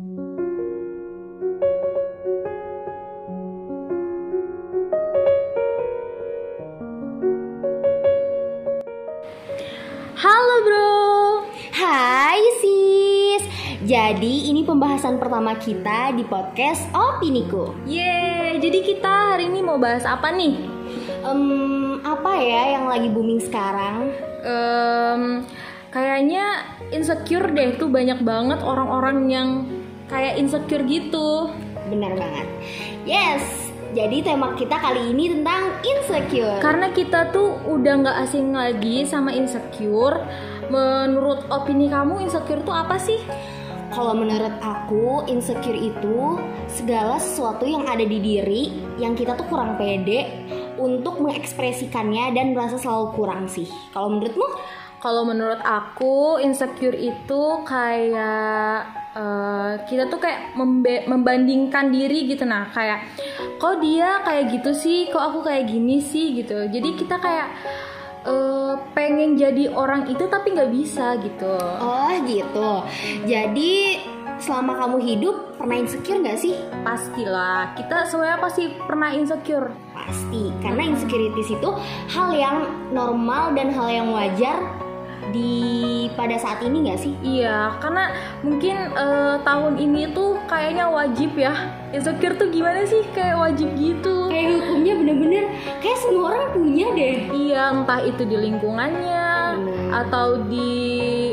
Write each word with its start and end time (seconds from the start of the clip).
Halo 0.00 0.16
bro. 10.64 11.44
Hai 11.76 12.40
sis. 12.64 13.44
Jadi 13.84 14.48
ini 14.48 14.64
pembahasan 14.64 15.20
pertama 15.20 15.60
kita 15.60 16.16
di 16.16 16.24
podcast 16.24 16.88
Opiniku. 16.96 17.76
Yeay, 17.84 18.56
jadi 18.56 18.80
kita 18.80 19.36
hari 19.36 19.52
ini 19.52 19.60
mau 19.60 19.76
bahas 19.76 20.08
apa 20.08 20.32
nih? 20.32 20.64
Em, 21.28 22.00
apa 22.00 22.40
ya 22.40 22.80
yang 22.80 22.88
lagi 22.88 23.12
booming 23.12 23.44
sekarang? 23.44 24.16
Em, 24.48 25.44
kayaknya 25.92 26.64
insecure 26.88 27.52
deh 27.52 27.76
tuh 27.76 27.92
banyak 27.92 28.24
banget 28.24 28.64
orang-orang 28.64 29.28
yang 29.28 29.79
kayak 30.10 30.36
insecure 30.36 30.82
gitu. 30.84 31.54
Benar 31.86 32.18
banget. 32.18 32.46
Yes. 33.06 33.70
Jadi 33.90 34.22
tema 34.22 34.54
kita 34.54 34.78
kali 34.78 35.10
ini 35.10 35.34
tentang 35.34 35.74
insecure. 35.82 36.62
Karena 36.62 36.94
kita 36.94 37.34
tuh 37.34 37.58
udah 37.66 38.06
nggak 38.06 38.18
asing 38.22 38.54
lagi 38.54 39.02
sama 39.02 39.34
insecure. 39.34 40.22
Menurut 40.70 41.46
opini 41.50 41.90
kamu 41.90 42.22
insecure 42.22 42.62
tuh 42.62 42.70
apa 42.70 42.94
sih? 43.02 43.18
Kalau 43.90 44.14
menurut 44.14 44.54
aku, 44.62 45.26
insecure 45.26 45.74
itu 45.74 46.38
segala 46.70 47.18
sesuatu 47.18 47.66
yang 47.66 47.82
ada 47.90 48.06
di 48.06 48.22
diri 48.22 48.70
yang 49.02 49.18
kita 49.18 49.34
tuh 49.34 49.50
kurang 49.50 49.74
pede 49.74 50.30
untuk 50.78 51.18
mengekspresikannya 51.18 52.30
dan 52.30 52.54
merasa 52.54 52.78
selalu 52.78 53.10
kurang 53.18 53.50
sih. 53.50 53.66
Kalau 53.90 54.14
menurutmu? 54.14 54.46
Kalau 55.02 55.26
menurut 55.26 55.58
aku 55.66 56.38
insecure 56.38 56.94
itu 56.94 57.42
kayak 57.66 58.99
eh, 59.16 59.72
kita 59.86 60.06
tuh 60.06 60.22
kayak 60.22 60.54
membe- 60.54 61.06
membandingkan 61.06 61.90
diri 61.90 62.30
gitu 62.30 62.46
nah 62.46 62.70
kayak 62.70 63.10
kok 63.58 63.82
dia 63.82 64.22
kayak 64.22 64.54
gitu 64.54 64.70
sih, 64.72 65.10
kok 65.10 65.20
aku 65.20 65.44
kayak 65.44 65.68
gini 65.68 66.00
sih 66.00 66.34
gitu. 66.38 66.66
Jadi 66.70 66.88
kita 66.96 67.18
kayak 67.18 67.48
eh, 68.24 68.74
pengen 68.94 69.36
jadi 69.36 69.72
orang 69.72 70.08
itu 70.08 70.24
tapi 70.30 70.54
nggak 70.54 70.72
bisa 70.72 71.18
gitu. 71.20 71.56
Oh 71.80 72.12
gitu. 72.24 72.70
Jadi 73.26 74.00
selama 74.40 74.72
kamu 74.80 74.98
hidup 75.04 75.36
pernah 75.60 75.76
insecure 75.76 76.20
nggak 76.24 76.40
sih? 76.40 76.56
Pastilah 76.80 77.76
kita 77.76 78.08
semuanya 78.08 78.40
pasti 78.40 78.72
pernah 78.88 79.12
insecure. 79.12 79.68
Pasti, 79.92 80.48
karena 80.64 80.88
insecurities 80.88 81.52
itu 81.52 81.70
hal 82.08 82.32
yang 82.32 82.56
normal 82.90 83.52
dan 83.52 83.68
hal 83.68 83.88
yang 83.92 84.08
wajar 84.08 84.56
di 85.30 85.54
pada 86.14 86.36
saat 86.36 86.60
ini 86.62 86.86
nggak 86.86 87.00
sih? 87.00 87.14
Iya, 87.22 87.78
karena 87.78 88.12
mungkin 88.42 88.76
eh, 88.92 89.36
tahun 89.42 89.74
ini 89.78 90.10
tuh 90.12 90.36
kayaknya 90.50 90.86
wajib 90.90 91.34
ya. 91.38 91.54
Insecure 91.90 92.38
tuh 92.38 92.50
gimana 92.54 92.86
sih? 92.86 93.02
Kayak 93.10 93.38
wajib 93.38 93.74
gitu. 93.74 94.30
Kayak 94.30 94.62
hukumnya 94.62 94.94
bener-bener 94.94 95.44
kayak 95.82 95.98
semua 95.98 96.34
orang 96.34 96.44
punya 96.54 96.86
deh. 96.94 97.16
Iya, 97.30 97.62
entah 97.74 98.00
itu 98.06 98.22
di 98.26 98.36
lingkungannya 98.38 99.28
Bener. 99.58 99.88
atau 100.06 100.46
di 100.46 100.70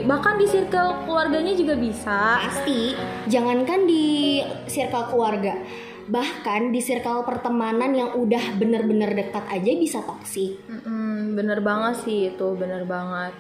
bahkan 0.08 0.40
di 0.40 0.48
circle 0.50 1.06
keluarganya 1.06 1.54
juga 1.54 1.76
bisa. 1.78 2.42
Pasti, 2.42 2.96
jangankan 3.28 3.86
di 3.86 4.40
circle 4.66 5.12
keluarga, 5.12 5.60
bahkan 6.08 6.72
di 6.72 6.80
circle 6.80 7.28
pertemanan 7.28 7.92
yang 7.92 8.10
udah 8.16 8.56
bener-bener 8.56 9.14
dekat 9.14 9.46
aja 9.52 9.72
bisa 9.76 10.00
toksik. 10.02 10.58
Mm-mm, 10.72 11.36
bener 11.36 11.60
banget 11.62 12.08
sih 12.08 12.32
itu, 12.34 12.48
bener 12.56 12.88
banget. 12.88 13.36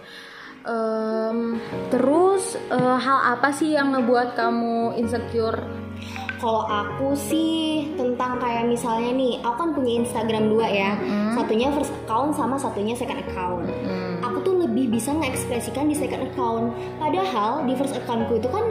Em, 0.68 1.64
terus 1.88 2.60
eh, 2.68 2.98
hal 3.00 3.40
apa 3.40 3.56
sih 3.56 3.72
yang 3.80 3.96
ngebuat 3.96 4.36
kamu 4.36 5.00
insecure? 5.00 5.64
Kalau 6.38 6.70
aku 6.70 7.18
sih 7.18 7.90
tentang 7.98 8.38
kayak 8.38 8.70
misalnya 8.70 9.10
nih, 9.10 9.42
aku 9.42 9.58
kan 9.58 9.70
punya 9.73 10.06
Instagram 10.06 10.54
dua 10.54 10.68
ya, 10.70 10.94
Mm-mm. 10.94 11.34
satunya 11.34 11.73
first 11.73 11.90
account 12.06 12.38
sama 12.38 12.61
satunya 12.61 12.94
second 12.94 13.26
account. 13.26 13.66
Mm. 13.66 14.22
aku 14.22 14.38
tuh 14.42 14.56
lebih 14.66 14.89
bisa 14.94 15.14
mengekspresikan 15.14 15.89
di 15.89 15.95
second 15.98 16.26
account 16.33 16.73
padahal 16.98 17.66
di 17.66 17.73
first 17.77 17.94
accountku 17.94 18.38
itu 18.38 18.50
kan 18.50 18.66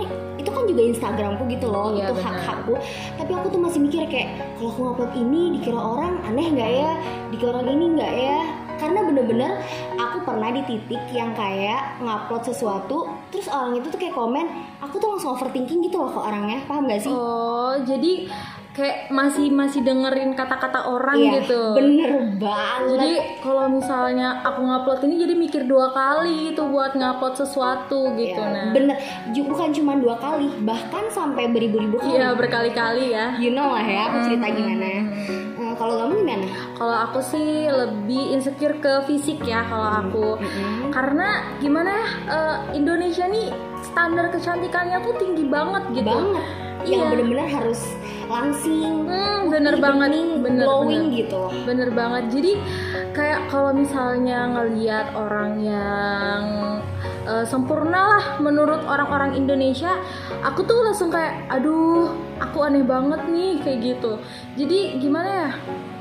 kan 0.57 0.65
juga 0.65 0.83
Instagramku 0.89 1.45
gitu 1.53 1.69
loh 1.69 1.93
Iya, 1.93 2.13
itu 2.13 2.21
hak 2.25 2.39
hakku. 2.41 2.75
Tapi 3.21 3.31
aku 3.37 3.47
tuh 3.53 3.61
masih 3.61 3.81
mikir 3.85 4.09
kayak 4.09 4.41
kalau 4.57 4.73
aku 4.73 4.81
ngupload 4.89 5.13
ini 5.15 5.43
dikira 5.61 5.81
orang 5.81 6.13
aneh 6.25 6.47
nggak 6.51 6.71
ya? 6.73 6.93
Dikira 7.29 7.51
orang 7.61 7.69
ini 7.69 7.87
nggak 8.01 8.13
ya? 8.17 8.39
Karena 8.77 9.01
bener-bener 9.09 9.53
aku 9.97 10.19
pernah 10.25 10.53
di 10.53 10.63
titik 10.69 11.01
yang 11.13 11.33
kayak 11.33 11.97
ngupload 12.01 12.45
sesuatu 12.45 13.09
terus 13.33 13.49
orang 13.49 13.81
itu 13.81 13.89
tuh 13.89 13.97
kayak 13.97 14.13
komen 14.13 14.45
aku 14.85 15.01
tuh 15.01 15.17
langsung 15.17 15.33
overthinking 15.33 15.81
gitu 15.85 15.97
loh 16.01 16.11
ke 16.13 16.21
orangnya. 16.21 16.59
Paham 16.65 16.89
gak 16.89 17.01
sih? 17.05 17.13
Oh, 17.13 17.77
jadi 17.85 18.29
kayak 18.77 19.09
masih 19.09 19.49
masih 19.49 19.81
dengerin 19.81 20.33
kata-kata 20.33 20.85
orang 20.85 21.17
Iya, 21.17 21.33
gitu. 21.41 21.73
bener 21.73 22.13
banget 22.37 22.89
Jadi 22.93 23.13
kalau 23.41 23.65
misalnya 23.67 24.29
aku 24.43 24.61
ngupload 24.61 25.01
ini 25.03 25.15
jadi 25.19 25.35
mikir 25.35 25.63
dua 25.65 25.89
kali 25.91 26.53
gitu 26.53 26.69
buat 26.69 26.93
ngupload 26.93 27.35
sesuatu 27.35 28.13
gitu 28.15 28.37
Ya, 28.37 28.53
nah. 28.53 28.71
bener 28.71 28.97
bukan 29.43 29.73
cuma 29.73 29.97
dua 29.97 30.15
kali 30.15 30.53
bahkan 30.61 31.09
sampai 31.09 31.49
beribu-ribu 31.49 31.97
kali 31.97 32.15
Iya 32.15 32.37
berkali-kali 32.37 33.07
ya. 33.11 33.33
you 33.37 33.51
know 33.51 33.67
lah 33.67 33.81
ya 33.81 34.07
aku 34.07 34.17
cerita 34.23 34.47
Hmm. 34.47 34.55
gimana 34.55 34.89
Eh, 35.57 35.73
kalau 35.75 35.97
kamu 35.97 36.15
gimana 36.21 36.47
Kalau 36.75 36.97
aku 37.03 37.19
sih 37.19 37.49
lebih 37.65 38.31
insecure 38.31 38.77
ke 38.77 39.03
fisik 39.03 39.41
ya 39.43 39.65
kalau 39.65 39.89
aku. 39.99 40.29
Mm-mm. 40.37 40.93
Karena 40.93 41.29
gimana 41.57 41.91
ya 41.91 42.07
eh, 42.29 42.57
Indonesia 42.75 43.25
nih 43.25 43.49
standar 43.83 44.29
kecantikannya 44.29 45.01
tuh 45.01 45.17
tinggi 45.17 45.45
banget 45.47 45.81
gitu. 45.93 46.05
banget 46.07 46.45
yang 46.87 47.03
Iya. 47.03 47.11
bener-bener 47.13 47.49
harus 47.49 47.81
langsing 48.27 49.07
Hmm, 49.07 49.47
bener 49.49 49.79
banget, 49.79 50.11
bener, 50.41 50.67
glowing 50.67 51.11
bener. 51.11 51.19
gitu 51.23 51.43
Bener 51.63 51.89
banget. 51.91 52.25
Jadi 52.31 52.53
kayak 53.13 53.47
kalau 53.47 53.71
misalnya 53.71 54.51
ngeliat 54.51 55.15
orang 55.15 55.63
yang 55.63 56.43
eh, 57.27 57.43
sempurna 57.43 58.07
lah 58.07 58.25
menurut 58.39 58.87
orang-orang 58.87 59.35
Indonesia, 59.35 59.99
aku 60.47 60.63
tuh 60.63 60.79
langsung 60.79 61.11
kayak, 61.11 61.51
aduh, 61.51 62.15
aku 62.39 62.63
aneh 62.63 62.87
banget 62.87 63.19
nih 63.27 63.59
kayak 63.59 63.79
gitu. 63.83 64.23
Jadi 64.55 65.03
gimana 65.03 65.27
ya? 65.27 65.51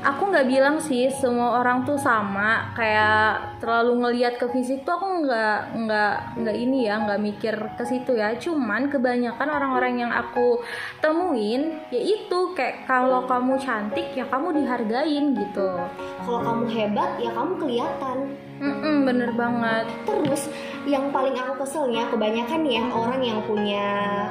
Aku 0.06 0.30
nggak 0.30 0.46
bilang 0.46 0.78
sih 0.78 1.10
semua 1.10 1.58
orang 1.58 1.82
tuh 1.82 1.98
sama. 1.98 2.70
Kayak 2.78 3.55
terlalu 3.58 3.92
ngeliat 4.04 4.36
ke 4.40 4.46
fisik 4.52 4.84
tuh 4.84 4.96
aku 4.98 5.26
nggak 5.26 5.58
nggak 5.86 6.14
nggak 6.40 6.56
ini 6.56 6.88
ya, 6.88 7.00
nggak 7.02 7.20
mikir 7.20 7.54
ke 7.76 7.84
situ 7.84 8.16
ya. 8.16 8.36
Cuman 8.36 8.88
kebanyakan 8.92 9.48
orang-orang 9.48 10.06
yang 10.06 10.12
aku 10.12 10.60
temuin, 11.00 11.80
yaitu 11.88 12.38
kayak 12.56 12.88
kalau 12.88 13.24
kamu 13.28 13.56
cantik 13.60 14.12
ya 14.16 14.24
kamu 14.28 14.62
dihargain 14.62 15.36
gitu. 15.36 15.68
kalau 16.26 16.40
kamu 16.42 16.64
hebat 16.74 17.10
ya 17.22 17.30
kamu 17.30 17.52
kelihatan 17.54 18.18
Mm-mm, 18.56 19.04
bener 19.04 19.30
banget. 19.36 19.84
terus 20.08 20.48
yang 20.88 21.12
paling 21.12 21.36
aku 21.36 21.60
keselnya 21.60 22.08
kebanyakan 22.08 22.64
nih 22.64 22.80
ya 22.80 22.84
orang 22.88 23.20
yang 23.20 23.38
punya 23.44 23.84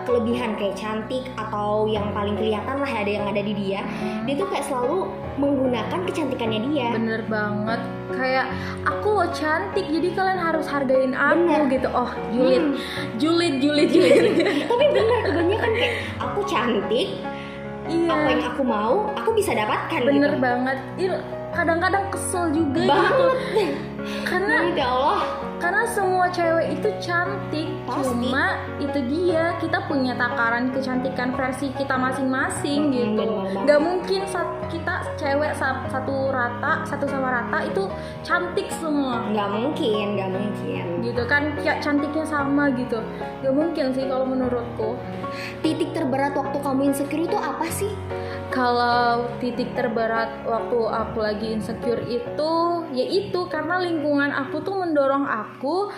kelebihan 0.04 0.58
kayak 0.58 0.74
cantik 0.74 1.24
atau 1.38 1.86
yang 1.86 2.10
paling 2.10 2.34
kelihatan 2.34 2.82
lah 2.82 2.90
ada 2.90 3.12
yang 3.12 3.26
ada 3.30 3.40
di 3.40 3.54
dia 3.54 3.86
dia 4.26 4.34
tuh 4.34 4.50
kayak 4.50 4.66
selalu 4.66 5.08
menggunakan 5.38 6.00
kecantikannya 6.10 6.60
dia 6.74 6.88
Bener 6.98 7.22
banget. 7.30 7.80
Kayak 8.16 8.46
aku 8.84 9.08
loh 9.12 9.30
cantik, 9.32 9.86
jadi 9.86 10.08
kalian 10.12 10.40
harus 10.40 10.66
hargain 10.66 11.12
aku 11.12 11.46
Bener. 11.46 11.62
gitu. 11.70 11.88
Oh, 11.92 12.10
julid, 12.32 12.64
Hmm. 12.64 12.76
julid, 13.20 13.54
julid, 13.60 13.88
julid. 13.92 14.24
tapi 14.72 14.86
bener 14.90 15.20
kebanyakan 15.24 15.72
kayak 15.76 15.94
aku 16.18 16.40
cantik 16.48 17.08
iya. 17.86 18.10
apa 18.10 18.28
yang 18.32 18.44
aku 18.50 18.62
mau 18.64 19.14
aku 19.14 19.30
bisa 19.36 19.52
dapatkan 19.54 20.02
Bener 20.02 20.32
gitu. 20.34 20.42
banget. 20.42 20.78
Kadang-kadang 21.56 22.06
kesel 22.12 22.52
juga 22.52 22.78
gitu. 22.78 22.92
banget 22.92 23.74
Karena 24.22 24.56
ya 24.70 24.86
Allah. 24.86 25.22
karena 25.56 25.88
semua 25.88 26.28
cewek 26.30 26.78
itu 26.78 26.90
cantik 27.00 27.66
Pasti. 27.88 28.06
cuma 28.06 28.46
itu 28.78 29.00
dia 29.08 29.56
kita 29.58 29.82
punya 29.88 30.14
takaran 30.14 30.70
kecantikan 30.70 31.34
versi 31.34 31.72
kita 31.74 31.96
masing-masing 31.96 32.92
gitu. 32.92 33.24
nggak 33.56 33.80
mungkin 33.80 34.22
saat 34.28 34.46
kita 34.68 35.02
cewek 35.16 35.56
sa- 35.56 35.82
satu 35.88 36.30
rata 36.30 36.84
satu 36.86 37.08
sama 37.08 37.32
rata 37.32 37.64
itu 37.64 37.88
cantik 38.22 38.68
semua. 38.70 39.26
Nggak 39.26 39.50
mungkin 39.50 40.06
nggak 40.14 40.30
mungkin. 40.30 40.84
Gitu 41.02 41.24
kan 41.24 41.56
kayak 41.58 41.80
cantiknya 41.80 42.26
sama 42.28 42.70
gitu. 42.76 43.00
Nggak 43.42 43.54
mungkin 43.56 43.86
sih 43.96 44.06
kalau 44.06 44.28
menurutku. 44.28 45.00
Titik 45.64 45.96
terberat 45.96 46.36
waktu 46.36 46.58
kamu 46.60 46.92
insecure 46.92 47.26
itu 47.26 47.38
apa 47.38 47.66
sih 47.72 47.90
kalau 48.56 49.28
titik 49.44 49.76
terberat 49.76 50.48
waktu 50.48 50.80
aku 50.80 51.18
lagi 51.20 51.60
insecure 51.60 52.00
itu 52.08 52.54
yaitu 52.96 53.44
karena 53.52 53.84
lingkungan 53.84 54.32
aku 54.32 54.64
tuh 54.64 54.80
mendorong 54.80 55.28
aku 55.28 55.92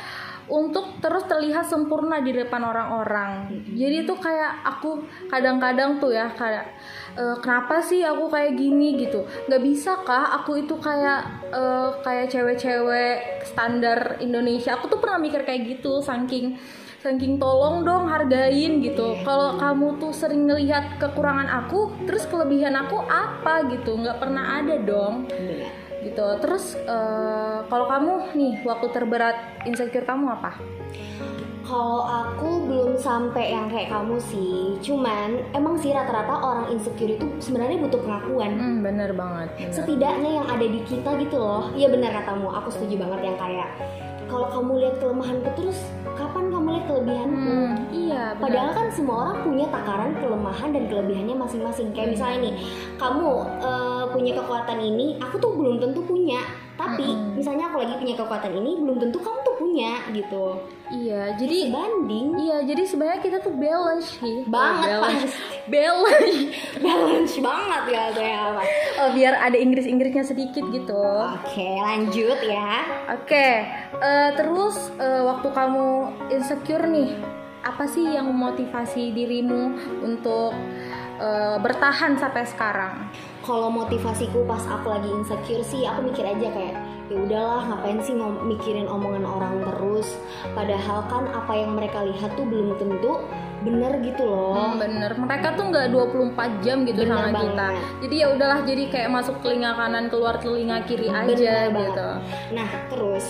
untuk 0.47 1.03
terus 1.03 1.27
terlihat 1.27 1.67
sempurna 1.67 2.23
di 2.23 2.31
depan 2.31 2.63
orang-orang. 2.63 3.51
Jadi 3.67 4.07
tuh 4.07 4.15
kayak 4.15 4.63
aku 4.63 5.03
kadang-kadang 5.27 5.99
tuh 5.99 6.15
ya 6.15 6.31
kayak 6.31 6.71
"E, 7.19 7.23
kenapa 7.43 7.83
sih 7.83 7.99
aku 8.07 8.31
kayak 8.31 8.55
gini 8.55 8.95
gitu? 8.95 9.27
Gak 9.51 9.59
bisa 9.59 9.99
kah 10.07 10.39
aku 10.39 10.63
itu 10.63 10.79
kayak 10.79 11.51
e, 11.51 11.63
kayak 11.99 12.31
cewek-cewek 12.31 13.43
standar 13.43 14.23
Indonesia? 14.23 14.79
Aku 14.79 14.87
tuh 14.87 15.03
pernah 15.03 15.19
mikir 15.19 15.43
kayak 15.43 15.67
gitu 15.67 15.99
saking 15.99 16.55
ranking 17.07 17.39
tolong 17.39 17.87
dong 17.87 18.11
hargain 18.11 18.83
gitu. 18.83 19.15
Kalau 19.23 19.55
kamu 19.55 19.95
tuh 19.95 20.11
sering 20.11 20.43
ngelihat 20.43 20.99
kekurangan 20.99 21.47
aku 21.47 21.95
terus 22.03 22.27
kelebihan 22.27 22.75
aku 22.75 22.99
apa 23.07 23.63
gitu? 23.71 23.95
Nggak 23.95 24.19
pernah 24.19 24.59
ada 24.59 24.75
dong. 24.83 25.23
Bener. 25.31 25.71
gitu. 26.03 26.27
Terus 26.43 26.77
eh, 26.77 27.57
kalau 27.67 27.85
kamu 27.87 28.11
nih 28.35 28.53
waktu 28.67 28.87
terberat 28.91 29.37
insecure 29.63 30.03
kamu 30.03 30.35
apa? 30.35 30.59
Kalau 31.67 31.99
aku 32.07 32.63
belum 32.63 32.95
sampai 32.95 33.51
yang 33.51 33.67
kayak 33.67 33.91
kamu 33.91 34.15
sih, 34.23 34.79
cuman 34.79 35.35
emang 35.51 35.75
sih 35.75 35.91
rata-rata 35.91 36.31
orang 36.39 36.71
insecure 36.71 37.11
itu 37.11 37.27
sebenarnya 37.43 37.75
butuh 37.83 37.99
pengakuan. 38.07 38.55
hmm, 38.55 38.77
bener 38.87 39.11
banget. 39.11 39.51
Bener. 39.59 39.75
Setidaknya 39.75 40.31
yang 40.39 40.47
ada 40.47 40.63
di 40.63 40.79
kita 40.87 41.11
gitu 41.19 41.35
loh. 41.35 41.67
Iya 41.75 41.91
benar 41.91 42.23
katamu, 42.23 42.55
aku 42.55 42.71
setuju 42.71 43.03
banget 43.03 43.19
yang 43.27 43.35
kayak 43.35 43.67
kalau 44.27 44.47
kamu 44.51 44.71
lihat 44.83 44.95
kelemahanku 44.99 45.49
terus 45.55 45.79
kapan 46.19 46.36
kelebihanku? 46.87 47.35
Hmm, 47.35 47.75
iya 47.91 48.23
bener. 48.33 48.43
Padahal 48.47 48.71
kan 48.73 48.87
semua 48.89 49.15
orang 49.27 49.37
punya 49.43 49.65
takaran 49.67 50.11
kelemahan 50.17 50.69
dan 50.71 50.83
kelebihannya 50.87 51.35
masing-masing. 51.35 51.87
Kayak 51.91 52.15
misalnya 52.15 52.37
nih, 52.49 52.55
kamu 52.95 53.29
eh, 53.61 54.03
punya 54.15 54.31
kekuatan 54.39 54.79
ini, 54.79 55.07
aku 55.19 55.35
tuh 55.37 55.51
belum 55.53 55.77
tentu 55.83 55.99
punya. 56.07 56.41
Tapi 56.77 57.09
Mm-mm. 57.09 57.33
misalnya 57.35 57.73
aku 57.73 57.81
lagi 57.81 57.97
punya 57.97 58.15
kekuatan 58.15 58.53
ini, 58.53 58.71
belum 58.85 58.97
tentu 59.01 59.17
kamu 59.17 59.39
tuh 59.41 59.55
punya 59.77 60.01
gitu. 60.09 60.45
iya 60.89 61.37
jadi 61.37 61.69
Banding 61.69 62.27
iya 62.41 62.57
jadi 62.65 62.81
sebenarnya 62.89 63.21
kita 63.21 63.37
tuh 63.45 63.53
balance 63.53 64.17
sih 64.17 64.41
banget 64.49 64.89
Oh, 64.97 65.05
balance 65.05 65.33
balance 65.73 66.41
balance 66.85 67.33
banget 67.37 67.83
ya 67.93 68.03
tuh 68.09 68.25
ya 68.25 68.41
Pak. 68.57 68.65
oh, 68.97 69.09
biar 69.13 69.33
ada 69.37 69.57
Inggris-Inggrisnya 69.61 70.25
sedikit 70.25 70.65
gitu 70.73 70.97
Oke 71.37 71.69
lanjut 71.77 72.39
ya. 72.41 72.73
Oke, 73.13 73.47
eh, 74.01 74.29
terus 74.33 74.89
eh, 74.97 75.21
waktu 75.21 75.47
kamu 75.53 75.87
insecure 76.33 76.89
nih, 76.89 77.13
apa 77.61 77.85
sih 77.85 78.17
yang 78.17 78.33
memotivasi 78.33 79.13
dirimu 79.13 79.77
untuk 80.01 80.57
eh, 81.21 81.57
bertahan 81.61 82.17
sampai 82.17 82.43
sekarang? 82.49 83.13
Kalau 83.45 83.69
motivasiku 83.69 84.41
pas 84.49 84.63
aku 84.65 84.89
lagi 84.89 85.09
insecure 85.13 85.61
sih, 85.61 85.85
aku 85.85 86.09
mikir 86.09 86.25
aja 86.25 86.47
kayak 86.49 86.75
ya 87.07 87.17
udahlah 87.17 87.61
ngapain 87.65 87.99
sih 87.99 88.13
ngom- 88.13 88.43
mikirin 88.45 88.85
omongan 88.85 89.23
orang 89.23 89.63
terus. 89.63 90.07
Padahal 90.51 91.07
kan 91.07 91.23
apa 91.27 91.53
yang 91.53 91.71
mereka 91.73 92.03
lihat 92.03 92.35
tuh 92.35 92.43
belum 92.43 92.75
tentu 92.75 93.23
bener 93.57 93.99
gitu 93.99 94.23
loh. 94.23 94.53
Hmm, 94.53 94.77
bener, 94.77 95.11
mereka 95.17 95.51
tuh 95.53 95.67
nggak 95.67 95.89
24 95.89 96.61
jam 96.61 96.83
gitu 96.83 97.03
Bener 97.03 97.09
sama 97.09 97.27
banget. 97.27 97.41
kita. 97.43 97.67
Jadi 97.99 98.15
ya 98.15 98.27
udahlah, 98.29 98.59
jadi 98.63 98.83
kayak 98.87 99.09
masuk 99.09 99.35
telinga 99.41 99.71
kanan 99.73 100.05
keluar 100.07 100.35
telinga 100.37 100.77
kiri 100.83 101.07
aja 101.09 101.25
Bener 101.25 101.67
banget. 101.67 101.89
gitu. 101.89 102.09
Nah 102.53 102.69
terus 102.87 103.27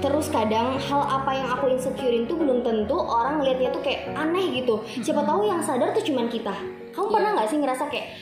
Terus 0.00 0.28
kadang 0.28 0.80
hal 0.80 1.02
apa 1.02 1.30
yang 1.30 1.48
aku 1.50 1.68
insecurein 1.70 2.24
tuh 2.24 2.36
belum 2.36 2.64
tentu 2.64 2.92
orang 2.94 3.36
ngeliatnya 3.36 3.68
tuh 3.68 3.80
kayak 3.80 4.12
aneh 4.12 4.52
gitu. 4.54 4.80
Siapa 4.80 5.20
tahu 5.22 5.44
yang 5.44 5.60
sadar 5.60 5.92
tuh 5.92 6.00
cuman 6.02 6.28
kita. 6.28 6.56
Kamu 6.90 7.08
pernah 7.10 7.36
nggak 7.36 7.48
sih 7.48 7.58
ngerasa 7.58 7.84
kayak 7.88 8.16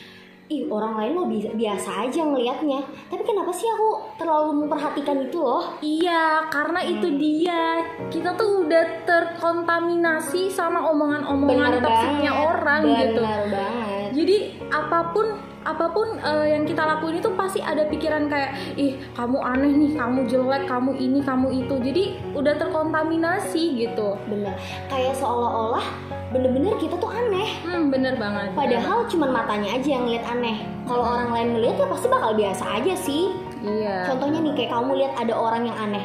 ih 0.53 0.69
orang 0.69 0.93
lain 1.01 1.13
bi- 1.33 1.55
biasa 1.57 2.05
aja 2.05 2.21
ngelihatnya. 2.29 2.85
Tapi 3.09 3.23
kenapa 3.25 3.49
sih 3.57 3.65
aku 3.65 4.21
terlalu 4.21 4.65
memperhatikan 4.65 5.17
itu 5.25 5.41
loh? 5.41 5.81
Iya, 5.81 6.53
karena 6.53 6.81
itu 6.85 7.09
dia. 7.17 7.81
Kita 8.13 8.37
tuh 8.37 8.69
udah 8.69 8.85
terkontaminasi 9.09 10.53
sama 10.53 10.85
omongan-omongan 10.93 11.81
toksiknya 11.81 12.33
orang 12.37 12.81
gitu. 12.85 13.23
Benar 13.25 13.43
banget. 13.49 14.09
Jadi 14.13 14.37
apa 14.69 15.01
pun 15.17 15.27
apa 15.63 15.87
pun 15.95 16.19
eh, 16.19 16.59
yang 16.59 16.67
kita 16.67 16.83
lakuin 16.83 17.23
itu 17.23 17.31
pasti 17.39 17.63
ada 17.63 17.87
pikiran 17.87 18.27
kayak 18.27 18.59
ih 18.75 18.99
kamu 19.15 19.39
aneh 19.39 19.73
nih, 19.73 19.93
kamu 19.95 20.27
jelek, 20.27 20.67
kamu 20.67 20.93
ini, 20.99 21.19
kamu 21.23 21.49
itu. 21.65 21.75
Jadi 21.81 22.03
udah 22.35 22.55
terkontaminasi 22.59 23.63
gitu. 23.79 24.19
Bener. 24.27 24.59
Kayak 24.91 25.15
seolah-olah 25.17 26.12
bener-bener 26.33 26.75
kita 26.81 26.97
tuh 26.97 27.13
aneh. 27.13 27.49
Hmm, 27.63 27.93
bener 27.93 28.17
banget. 28.17 28.57
Padahal 28.57 29.05
cuman 29.07 29.31
matanya 29.31 29.77
aja 29.77 29.89
yang 30.01 30.09
ngeliat 30.09 30.25
aneh. 30.27 30.57
Kalau 30.89 31.05
orang 31.05 31.31
lain 31.31 31.49
ngeliat 31.57 31.77
ya 31.79 31.87
pasti 31.87 32.07
bakal 32.09 32.33
biasa 32.35 32.65
aja 32.81 32.95
sih. 32.97 33.25
iya. 33.63 34.09
Contohnya 34.09 34.39
nih 34.43 34.55
kayak 34.59 34.71
kamu 34.75 34.91
lihat 34.99 35.13
ada 35.21 35.35
orang 35.37 35.63
yang 35.69 35.79
aneh. 35.79 36.05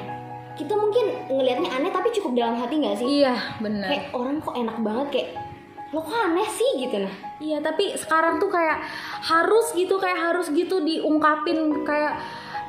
Kita 0.59 0.74
mungkin 0.74 1.06
ngelihatnya 1.31 1.69
aneh 1.74 1.91
tapi 1.94 2.09
cukup 2.13 2.31
dalam 2.35 2.56
hati 2.59 2.75
nggak 2.77 2.97
sih? 3.00 3.07
Iya, 3.24 3.35
bener. 3.63 3.88
Kayak 3.88 4.06
orang 4.13 4.35
kok 4.44 4.56
enak 4.57 4.77
banget 4.83 5.07
kayak 5.09 5.29
lo 5.95 6.03
kok 6.03 6.19
aneh 6.19 6.50
sih 6.51 6.71
gitu 6.83 6.95
nah. 7.00 7.15
Iya, 7.39 7.57
tapi 7.63 7.95
sekarang 7.95 8.44
tuh 8.44 8.51
kayak 8.51 8.83
harus 9.23 9.71
gitu, 9.71 9.95
kayak 10.01 10.19
harus 10.19 10.51
gitu 10.51 10.83
diungkapin 10.83 11.85
kayak 11.88 12.19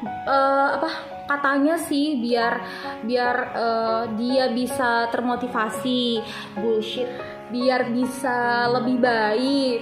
eh, 0.06 0.68
apa 0.78 0.90
katanya 1.26 1.74
sih 1.76 2.22
biar 2.22 2.62
biar 3.02 3.36
eh, 3.58 4.02
dia 4.14 4.44
bisa 4.54 5.10
termotivasi, 5.10 6.22
Bullshit. 6.54 7.37
Biar 7.52 7.92
bisa 7.92 8.68
lebih 8.72 8.96
baik. 9.00 9.78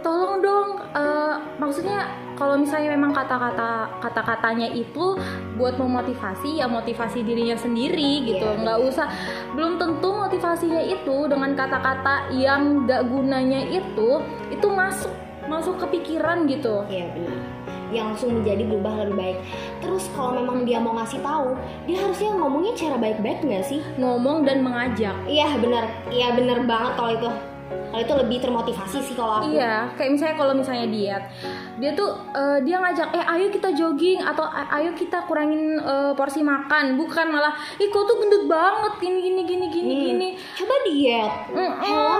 Tolong 0.00 0.40
dong, 0.40 0.68
eh, 0.96 1.36
maksudnya 1.60 2.08
kalau 2.40 2.56
misalnya 2.56 2.96
memang 2.96 3.12
kata-kata 3.12 4.00
kata-katanya 4.00 4.72
itu 4.72 5.12
buat 5.60 5.76
memotivasi 5.76 6.56
ya 6.56 6.64
motivasi 6.64 7.20
dirinya 7.20 7.52
sendiri 7.52 8.24
gitu, 8.24 8.48
Iya, 8.48 8.64
nggak 8.64 8.78
usah. 8.88 9.06
Belum 9.52 9.76
tentu 9.76 10.08
motivasinya 10.08 10.80
itu 10.80 11.28
dengan 11.28 11.52
kata-kata 11.52 12.32
yang 12.32 12.88
gak 12.88 13.12
gunanya 13.12 13.60
itu 13.68 14.24
itu 14.48 14.66
masuk 14.72 15.12
masuk 15.52 15.76
ke 15.84 16.00
pikiran 16.00 16.48
gitu. 16.48 16.86
Iya 16.88 17.12
benar. 17.12 17.59
Yang 17.90 18.04
langsung 18.14 18.30
menjadi 18.38 18.62
berubah 18.64 18.92
lebih 19.02 19.16
baik. 19.16 19.38
Terus 19.78 20.06
kalau 20.14 20.32
memang 20.34 20.62
dia 20.62 20.78
mau 20.78 20.94
ngasih 20.94 21.20
tahu, 21.20 21.58
dia 21.84 21.98
harusnya 21.98 22.30
ngomongnya 22.32 22.72
cara 22.72 22.96
baik-baik 22.96 23.42
nggak 23.42 23.64
sih? 23.64 23.80
Ngomong 23.96 24.42
dan 24.42 24.62
mengajak. 24.62 25.14
Iya 25.26 25.58
benar. 25.58 25.84
Iya 26.08 26.32
benar 26.32 26.62
banget 26.64 26.92
kalau 26.94 27.12
itu. 27.12 27.30
Kalau 27.90 28.02
itu 28.02 28.14
lebih 28.16 28.38
termotivasi 28.38 29.02
sih 29.02 29.14
kalau 29.14 29.42
aku. 29.42 29.50
Iya, 29.50 29.90
kayak 29.98 30.14
misalnya 30.14 30.36
kalau 30.38 30.54
misalnya 30.54 30.86
diet, 30.86 31.22
dia 31.74 31.90
tuh 31.90 32.06
eh, 32.30 32.62
dia 32.62 32.78
ngajak, 32.78 33.10
eh 33.10 33.24
ayo 33.26 33.50
kita 33.50 33.74
jogging 33.74 34.22
atau 34.22 34.46
"A- 34.46 34.78
ayo 34.78 34.94
kita 34.94 35.26
kurangin 35.26 35.74
eh, 35.74 36.12
porsi 36.14 36.38
makan, 36.40 36.94
bukan 36.94 37.26
malah, 37.26 37.50
ih 37.78 37.90
kau 37.90 38.06
tuh 38.06 38.14
gendut 38.16 38.46
banget, 38.46 38.94
gini 38.96 39.18
gini 39.20 39.42
gini 39.42 39.66
gini 39.68 39.90
Hmm. 39.92 40.04
gini. 40.06 40.28
Coba 40.54 40.74
diet. 40.86 41.32
Orang 41.50 41.74
orang 41.82 42.19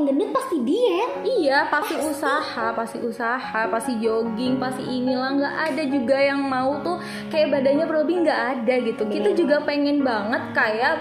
yang 0.00 0.16
gendut 0.16 0.30
pasti 0.32 0.56
diet. 0.64 1.10
Iya, 1.20 1.68
pasti 1.68 1.94
usaha, 2.00 2.66
pasti 2.72 2.98
usaha, 3.04 3.60
pasti 3.68 3.92
jogging, 4.00 4.56
pasti 4.56 4.80
inilah 4.80 5.36
nggak 5.36 5.54
ada 5.68 5.82
juga 5.84 6.16
yang 6.16 6.40
mau 6.40 6.80
tuh 6.80 6.96
kayak 7.28 7.52
badannya 7.52 7.84
berlebih 7.84 8.24
nggak 8.24 8.40
ada 8.56 8.74
gitu. 8.80 9.02
Kita 9.04 9.28
Bener 9.28 9.36
juga 9.36 9.56
pengen 9.68 10.00
banget 10.00 10.42
kayak 10.56 10.94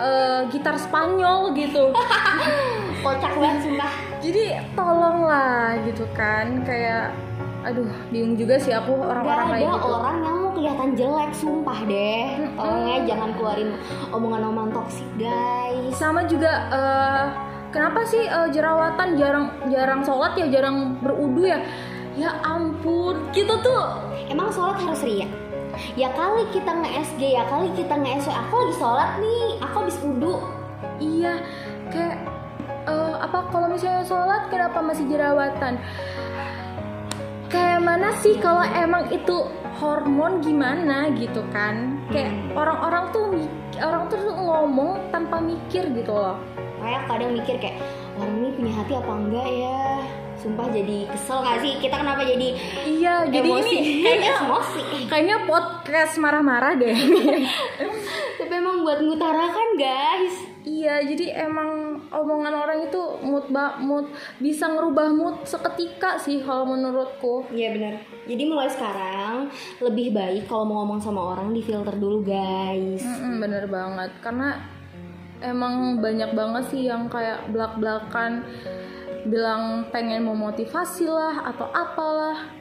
eh, 0.00 0.40
gitar 0.48 0.80
Spanyol 0.80 1.52
gitu. 1.52 1.92
Kocak 3.04 3.32
banget 3.36 3.60
sumpah. 3.68 3.92
Jadi 4.24 4.42
tolonglah 4.72 5.76
gitu 5.84 6.08
kan 6.16 6.64
kayak 6.64 7.12
aduh 7.66 7.90
bingung 8.14 8.38
juga 8.38 8.62
sih 8.62 8.70
aku 8.70 8.94
orang-orang 8.94 9.58
kayak 9.58 9.74
gitu. 9.74 9.90
orang 9.90 10.16
yang 10.22 10.36
mau 10.38 10.50
kelihatan 10.54 10.90
jelek, 10.96 11.30
sumpah 11.36 11.78
deh. 11.84 12.26
Tolong 12.56 12.82
ya 12.88 12.96
jangan 13.04 13.30
keluarin 13.36 13.70
omongan-omongan 14.14 14.70
toksik, 14.72 15.08
guys. 15.20 15.92
Sama 15.98 16.24
juga 16.30 16.52
eh, 16.72 17.26
kenapa 17.76 18.00
sih 18.08 18.24
eh, 18.24 18.48
jerawatan 18.48 19.20
jarang 19.20 19.46
jarang 19.68 20.00
sholat 20.00 20.32
ya 20.40 20.48
jarang 20.48 20.96
berudu 21.04 21.44
ya? 21.44 21.60
Ya 22.16 22.32
ampun, 22.40 23.28
kita 23.36 23.60
tuh 23.60 23.76
Emang 24.32 24.48
sholat 24.48 24.80
harus 24.80 25.04
ria? 25.04 25.28
Ya 25.92 26.08
kali 26.16 26.48
kita 26.48 26.72
nge-SG, 26.72 27.36
ya 27.36 27.44
kali 27.44 27.68
kita 27.76 27.92
nge-SW 27.92 28.32
Aku 28.32 28.54
lagi 28.64 28.74
sholat 28.80 29.10
nih, 29.20 29.44
aku 29.60 29.74
habis 29.84 30.00
wudhu 30.00 30.40
iya 30.96 31.36
kayak 31.92 32.16
eh, 32.88 33.14
apa 33.20 33.52
kalau 33.52 33.68
misalnya 33.68 34.00
sholat 34.00 34.48
kenapa 34.48 34.80
masih 34.80 35.04
jerawatan? 35.12 35.76
Kayak 37.46 37.80
mana 37.84 38.10
sih 38.24 38.34
kalau 38.40 38.64
emang 38.74 39.06
itu 39.12 39.46
hormon 39.76 40.40
gimana 40.40 41.12
gitu 41.14 41.44
kan? 41.52 42.00
Kayak 42.10 42.32
Hmm. 42.32 42.58
orang-orang 42.58 43.04
tuh 43.12 43.24
mik- 43.28 43.78
orang 43.78 44.02
tuh 44.08 44.18
ngomong 44.34 44.98
tanpa 45.12 45.36
mikir 45.38 45.84
gitu 45.92 46.10
loh. 46.10 46.40
Kayak 46.86 47.02
kadang 47.10 47.30
mikir 47.34 47.56
kayak 47.58 47.82
Orang 48.14 48.38
ini 48.38 48.48
punya 48.54 48.72
hati 48.78 48.92
apa 48.94 49.12
enggak 49.18 49.48
ya? 49.50 49.82
Sumpah 50.38 50.70
jadi 50.70 51.10
kesel 51.10 51.42
gak 51.42 51.58
sih? 51.58 51.72
Kita 51.82 51.98
kenapa 51.98 52.22
jadi 52.22 52.48
Iya, 52.86 53.26
jadi 53.26 53.48
emosi? 53.50 53.74
ini 53.74 53.90
kayaknya 54.06 54.32
emosi 54.46 54.80
kayaknya 55.10 55.36
podcast 55.50 56.14
marah-marah 56.22 56.78
deh. 56.78 56.94
Tapi 58.38 58.52
emang 58.54 58.86
buat 58.86 59.02
ngutarakan 59.02 59.68
guys 59.74 60.56
iya, 60.66 60.98
jadi 61.00 61.46
emang 61.46 62.02
omongan 62.10 62.52
orang 62.52 62.78
itu 62.90 63.00
mood 63.22 63.46
ba 63.54 63.78
mood 63.78 64.10
bisa 64.42 64.66
ngerubah 64.66 65.08
mood 65.14 65.36
seketika 65.46 66.18
sih 66.18 66.42
kalau 66.42 66.66
menurutku. 66.66 67.46
Iya 67.54 67.72
benar. 67.72 67.94
Jadi 68.26 68.42
mulai 68.50 68.66
sekarang 68.66 69.46
lebih 69.78 70.10
baik 70.10 70.50
kalau 70.50 70.66
mau 70.66 70.82
ngomong 70.82 70.98
sama 70.98 71.22
orang 71.32 71.54
di 71.54 71.62
filter 71.62 71.94
dulu 71.94 72.26
guys. 72.26 73.06
Mm-mm, 73.06 73.38
bener 73.38 73.70
banget, 73.70 74.10
karena 74.18 74.58
emang 75.46 76.02
banyak 76.02 76.34
banget 76.34 76.64
sih 76.74 76.82
yang 76.90 77.06
kayak 77.06 77.46
belak-belakan 77.54 78.42
bilang 79.26 79.90
pengen 79.90 80.22
memotivasi 80.22 81.10
lah 81.10 81.50
atau 81.50 81.66
apalah. 81.70 82.54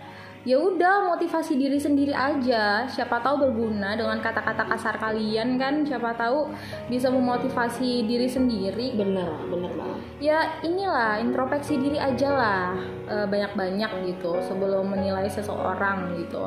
ya 0.46 0.62
udah 0.62 1.10
motivasi 1.10 1.58
diri 1.58 1.82
sendiri 1.82 2.14
aja. 2.14 2.86
Siapa 2.86 3.18
tahu 3.18 3.50
berguna 3.50 3.98
dengan 3.98 4.22
kata-kata 4.22 4.70
kasar 4.70 5.02
kalian 5.02 5.58
kan. 5.58 5.82
Siapa 5.82 6.14
tahu 6.14 6.54
bisa 6.86 7.10
memotivasi 7.10 8.06
diri 8.06 8.30
sendiri. 8.30 8.94
Bener 8.94 9.42
bener 9.50 9.74
banget. 9.74 10.00
Ya 10.22 10.54
inilah 10.62 11.18
introspeksi 11.18 11.82
diri 11.82 11.98
aja 11.98 12.30
lah. 12.30 12.78
Eh, 13.10 13.26
banyak-banyak 13.26 14.06
gitu 14.06 14.38
sebelum 14.46 14.94
menilai 14.94 15.26
seseorang 15.26 16.14
gitu. 16.14 16.46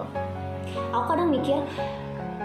Aku 0.94 1.04
kadang 1.10 1.34
mikir 1.34 1.58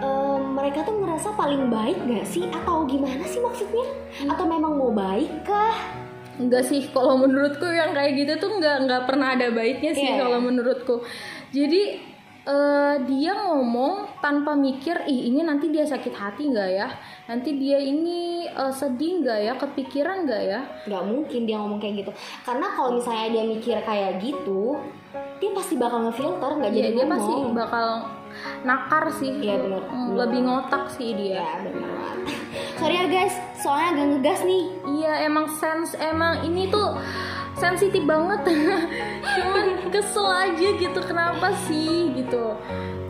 eh, 0.04 0.38
mereka 0.44 0.84
tuh 0.84 1.00
ngerasa 1.00 1.34
paling 1.34 1.72
baik 1.72 1.98
gak 2.04 2.28
sih 2.28 2.44
atau 2.46 2.84
gimana 2.84 3.24
sih 3.24 3.40
maksudnya 3.40 3.88
atau 4.28 4.44
memang 4.44 4.76
mau 4.76 4.92
baik 4.92 5.48
kah 5.48 6.04
Enggak 6.34 6.66
sih, 6.66 6.90
kalau 6.90 7.14
menurutku 7.14 7.62
yang 7.62 7.94
kayak 7.94 8.18
gitu 8.18 8.34
tuh 8.42 8.58
nggak 8.58 8.90
nggak 8.90 9.02
pernah 9.06 9.38
ada 9.38 9.54
baiknya 9.54 9.94
sih 9.94 10.02
Iya. 10.02 10.18
kalau 10.18 10.42
menurutku. 10.42 11.06
Jadi 11.54 12.02
eh, 12.44 12.96
dia 13.06 13.38
ngomong 13.38 14.18
tanpa 14.18 14.58
mikir, 14.58 15.06
ih 15.06 15.30
ini 15.30 15.46
nanti 15.46 15.70
dia 15.70 15.86
sakit 15.86 16.10
hati 16.10 16.50
nggak 16.50 16.70
ya? 16.74 16.90
Nanti 17.30 17.54
dia 17.54 17.78
ini 17.78 18.50
eh, 18.50 18.74
sedih 18.74 19.22
nggak 19.22 19.40
ya? 19.46 19.54
Kepikiran 19.62 20.26
nggak 20.26 20.42
ya? 20.42 20.60
nggak 20.90 21.04
mungkin 21.06 21.46
dia 21.46 21.62
ngomong 21.62 21.78
kayak 21.78 22.02
gitu 22.02 22.12
karena 22.42 22.66
kalau 22.74 22.98
misalnya 22.98 23.28
dia 23.30 23.44
mikir 23.46 23.78
kayak 23.86 24.18
gitu 24.18 24.82
dia 25.38 25.52
pasti 25.54 25.78
bakal 25.78 26.10
ngefilter 26.10 26.52
nggak 26.58 26.72
Jadi 26.74 26.80
jadi 26.82 26.90
dia 26.90 27.06
ngomong 27.06 27.14
pasti 27.14 27.34
bakal 27.54 27.88
nakar 28.62 29.12
sih. 29.14 29.32
Iya, 29.36 29.56
bener. 29.58 29.84
Hmm, 29.84 30.16
Lebih 30.16 30.40
ngotak 30.44 30.90
sih 30.90 31.14
dia. 31.14 31.40
ya 31.40 31.52
bener 31.62 31.90
sorry 32.74 32.96
ya 32.96 33.06
guys 33.06 33.34
soalnya 33.56 33.90
agak 33.94 34.06
ngegas 34.12 34.42
nih 34.44 34.64
Iya 34.94 35.14
emang 35.24 35.46
sense 35.52 35.94
emang 35.96 36.42
ini 36.42 36.68
tuh 36.68 36.98
sensitif 37.56 38.04
banget. 38.04 38.44
Cuman 39.36 39.66
kesel 39.88 40.26
aja 40.26 40.68
gitu 40.74 41.00
kenapa 41.00 41.54
sih 41.64 42.12
gitu. 42.14 42.58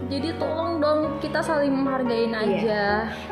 Jadi 0.05 0.35
tolong 0.37 0.77
dong 0.77 0.99
kita 1.17 1.39
saling 1.39 1.73
menghargain 1.73 2.29
Iya. 2.29 2.43
aja. 2.43 2.83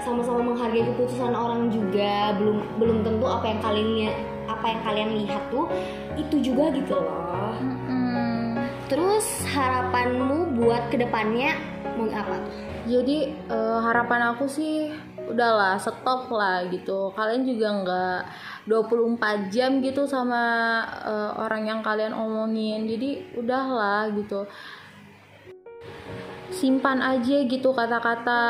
sama-sama 0.01 0.41
menghargai 0.41 0.81
keputusan 0.83 1.29
orang 1.29 1.69
juga 1.69 2.33
belum 2.35 2.57
belum 2.75 2.97
tentu 3.01 3.25
apa 3.27 3.45
yang 3.45 3.59
kalian 3.61 3.89
lihat 3.93 4.15
apa 4.47 4.65
yang 4.67 4.81
kalian 4.81 5.09
lihat 5.15 5.41
tuh 5.47 5.65
itu 6.15 6.35
juga 6.41 6.73
gitu 6.73 6.95
loh. 6.95 7.53
Terus 8.91 9.47
harapanmu 9.47 10.59
buat 10.59 10.91
ke 10.91 10.99
depannya 10.99 11.55
mau 11.95 12.11
apa 12.11 12.43
Jadi 12.83 13.31
eh, 13.31 13.79
harapan 13.79 14.35
aku 14.35 14.51
sih 14.51 14.91
udahlah 15.31 15.79
stop 15.79 16.27
lah 16.27 16.67
gitu. 16.67 17.13
Kalian 17.15 17.47
juga 17.47 17.67
nggak 17.77 18.19
24 18.67 19.53
jam 19.53 19.79
gitu 19.79 20.09
sama 20.09 20.43
eh, 21.07 21.31
orang 21.39 21.71
yang 21.71 21.79
kalian 21.79 22.11
omongin. 22.11 22.89
Jadi 22.89 23.31
udahlah 23.39 24.11
gitu. 24.17 24.43
Simpan 26.51 26.99
aja 26.99 27.47
gitu 27.47 27.69
kata-kata 27.71 28.41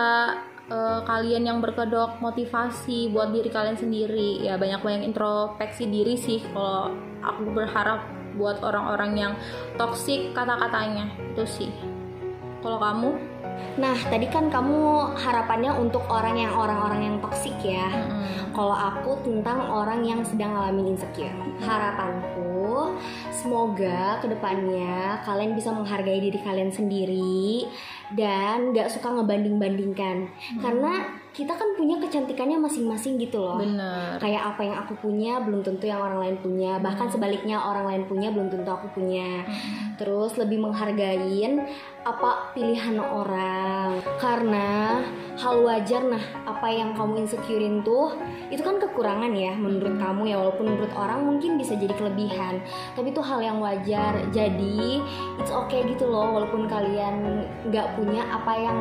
eh, 0.72 1.00
kalian 1.06 1.44
yang 1.52 1.60
berkedok 1.60 2.18
motivasi 2.24 3.12
buat 3.14 3.36
diri 3.36 3.52
kalian 3.52 3.78
sendiri. 3.78 4.42
Ya 4.48 4.56
banyak-banyak 4.58 5.06
introspeksi 5.12 5.92
diri 5.92 6.16
sih 6.18 6.40
kalau 6.56 6.96
aku 7.20 7.52
berharap 7.52 8.21
buat 8.36 8.64
orang-orang 8.64 9.12
yang 9.18 9.34
toksik 9.76 10.32
kata-katanya 10.36 11.12
itu 11.34 11.44
sih. 11.48 11.72
Kalau 12.62 12.78
kamu? 12.78 13.32
nah 13.80 13.96
tadi 13.96 14.28
kan 14.28 14.52
kamu 14.52 15.14
harapannya 15.16 15.72
untuk 15.80 16.04
orang 16.12 16.36
yang 16.36 16.52
orang-orang 16.52 17.08
yang 17.08 17.18
toksik 17.24 17.56
ya 17.64 17.88
Mm-mm. 17.88 18.52
Kalau 18.52 18.76
aku 18.76 19.16
tentang 19.24 19.64
orang 19.72 20.04
yang 20.04 20.20
sedang 20.28 20.52
ngalamin 20.52 20.92
insecure 20.96 21.32
Harapanku 21.64 23.00
Semoga 23.32 24.20
ke 24.20 24.28
depannya 24.28 25.24
kalian 25.24 25.56
bisa 25.56 25.72
menghargai 25.72 26.20
diri 26.20 26.40
kalian 26.44 26.68
sendiri 26.68 27.64
Dan 28.12 28.76
gak 28.76 28.92
suka 28.92 29.08
ngebanding-bandingkan 29.08 30.28
Karena 30.60 31.21
kita 31.32 31.56
kan 31.56 31.80
punya 31.80 31.96
kecantikannya 31.96 32.60
masing-masing 32.60 33.16
gitu 33.16 33.40
loh. 33.40 33.56
Bener. 33.56 34.20
Kayak 34.20 34.52
apa 34.52 34.62
yang 34.68 34.76
aku 34.84 34.94
punya 35.00 35.40
belum 35.40 35.64
tentu 35.64 35.88
yang 35.88 36.04
orang 36.04 36.20
lain 36.20 36.36
punya. 36.44 36.76
Bahkan 36.84 37.08
sebaliknya 37.08 37.56
orang 37.56 37.88
lain 37.88 38.04
punya 38.04 38.36
belum 38.36 38.52
tentu 38.52 38.68
aku 38.68 38.92
punya. 38.92 39.48
Terus 39.96 40.36
lebih 40.36 40.60
menghargain 40.60 41.64
apa 42.04 42.52
pilihan 42.52 43.00
orang. 43.00 44.04
Karena 44.20 45.00
hal 45.40 45.64
wajar 45.64 46.04
nah 46.04 46.24
apa 46.44 46.68
yang 46.68 46.92
kamu 46.92 47.24
insecurein 47.24 47.82
tuh 47.82 48.14
Itu 48.52 48.62
kan 48.68 48.78
kekurangan 48.84 49.32
ya 49.32 49.56
menurut 49.56 49.96
kamu 49.96 50.28
ya. 50.28 50.36
Walaupun 50.36 50.68
menurut 50.68 50.92
orang 51.00 51.24
mungkin 51.24 51.56
bisa 51.56 51.80
jadi 51.80 51.96
kelebihan 51.96 52.60
Tapi 53.00 53.16
itu 53.16 53.24
hal 53.24 53.40
yang 53.40 53.64
wajar. 53.64 54.20
Jadi 54.36 55.00
it's 55.40 55.54
okay 55.56 55.88
gitu 55.88 56.12
loh 56.12 56.36
Walaupun 56.36 56.68
kalian 56.68 57.48
nggak 57.72 57.96
punya 57.96 58.28
apa 58.28 58.54
yang 58.60 58.78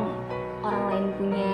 orang 0.61 0.83
lain 0.89 1.07
punya 1.17 1.53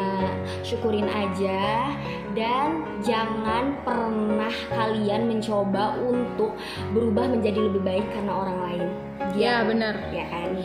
syukurin 0.61 1.07
aja 1.07 1.91
dan 2.35 2.85
jangan 3.01 3.79
pernah 3.81 4.53
kalian 4.69 5.27
mencoba 5.27 5.97
untuk 5.97 6.53
berubah 6.91 7.27
menjadi 7.31 7.59
lebih 7.71 7.81
baik 7.81 8.05
karena 8.13 8.33
orang 8.33 8.59
lain 8.63 8.87
Ya 9.35 9.65
bener. 9.65 9.97
ya 10.13 10.25
kan 10.29 10.55